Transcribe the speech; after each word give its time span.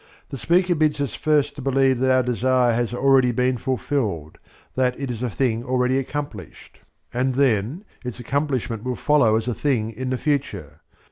The 0.29 0.37
speaker 0.39 0.73
bids 0.73 0.99
us 0.99 1.13
first 1.13 1.55
to 1.55 1.61
believe 1.61 1.99
that 1.99 2.09
our 2.09 2.23
desire 2.23 2.73
has 2.73 2.91
already 2.91 3.31
been 3.31 3.57
fulfilled, 3.59 4.39
that 4.73 4.99
it 4.99 5.11
is 5.11 5.21
a 5.21 5.29
thing 5.29 5.63
already 5.63 5.99
accomplished, 5.99 6.79
and 7.13 7.35
then 7.35 7.83
its 8.03 8.19
accomplishment 8.19 8.83
will 8.83 8.95
follow 8.95 9.35
as 9.35 9.47
a 9.47 9.53
thing 9.53 9.91
in 9.91 10.09
the 10.09 10.17
future. 10.17 10.81